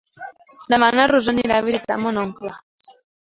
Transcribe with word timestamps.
Demà 0.73 0.87
na 0.95 1.05
Rosó 1.11 1.33
anirà 1.35 1.59
a 1.59 1.67
visitar 1.67 1.99
mon 2.07 2.19
oncle. 2.23 2.57